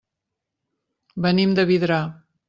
Venim 1.25 1.53
de 1.59 1.67
Vidrà. 1.73 2.01